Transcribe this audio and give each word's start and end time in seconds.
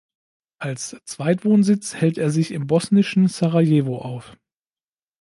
Als 0.57 0.99
Zweitwohnsitz 1.05 1.93
hält 1.93 2.17
er 2.17 2.31
sich 2.31 2.49
im 2.53 2.65
bosnischen 2.65 3.27
Sarajevo 3.27 3.99
auf. 3.99 4.35